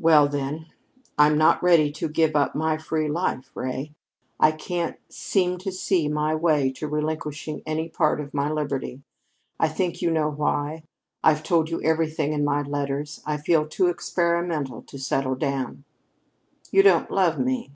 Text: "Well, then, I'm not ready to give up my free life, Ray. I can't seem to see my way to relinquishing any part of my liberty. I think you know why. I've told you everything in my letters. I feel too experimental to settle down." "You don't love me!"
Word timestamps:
"Well, 0.00 0.26
then, 0.26 0.66
I'm 1.16 1.38
not 1.38 1.62
ready 1.62 1.92
to 1.92 2.08
give 2.08 2.34
up 2.34 2.56
my 2.56 2.76
free 2.76 3.06
life, 3.08 3.52
Ray. 3.54 3.92
I 4.40 4.50
can't 4.50 4.96
seem 5.08 5.58
to 5.58 5.70
see 5.70 6.08
my 6.08 6.34
way 6.34 6.72
to 6.72 6.88
relinquishing 6.88 7.62
any 7.64 7.88
part 7.88 8.20
of 8.20 8.34
my 8.34 8.50
liberty. 8.50 9.04
I 9.60 9.68
think 9.68 10.02
you 10.02 10.10
know 10.10 10.28
why. 10.28 10.82
I've 11.22 11.44
told 11.44 11.70
you 11.70 11.80
everything 11.82 12.32
in 12.32 12.44
my 12.44 12.62
letters. 12.62 13.22
I 13.24 13.36
feel 13.36 13.64
too 13.68 13.86
experimental 13.86 14.82
to 14.82 14.98
settle 14.98 15.36
down." 15.36 15.84
"You 16.72 16.82
don't 16.82 17.08
love 17.08 17.38
me!" 17.38 17.70